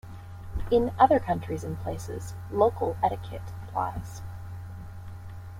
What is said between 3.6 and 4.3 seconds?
applies.